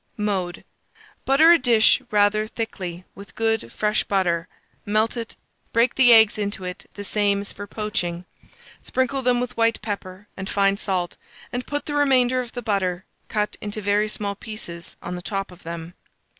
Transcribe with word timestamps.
Mode. 0.17 0.65
Butter 1.25 1.51
a 1.51 1.59
dish 1.59 2.01
rather 2.09 2.47
thickly 2.47 3.05
with 3.13 3.35
good 3.35 3.71
fresh 3.71 4.03
butter; 4.03 4.47
melt 4.83 5.15
it, 5.15 5.35
break 5.73 5.93
the 5.93 6.11
eggs 6.11 6.39
into 6.39 6.63
it 6.63 6.89
the 6.95 7.03
same 7.03 7.41
as 7.41 7.51
for 7.51 7.67
poaching, 7.67 8.25
sprinkle 8.81 9.21
them 9.21 9.39
with 9.39 9.55
white 9.57 9.79
pepper 9.83 10.27
and 10.35 10.49
fine 10.49 10.77
salt, 10.77 11.17
and 11.53 11.67
put 11.67 11.85
the 11.85 11.93
remainder 11.93 12.41
of 12.41 12.53
the 12.53 12.63
butter, 12.63 13.05
cut 13.27 13.57
into 13.61 13.79
very 13.79 14.09
small 14.09 14.33
pieces, 14.33 14.97
on 15.03 15.13
the 15.13 15.21
top 15.21 15.51
of 15.51 15.61
them. 15.61 15.93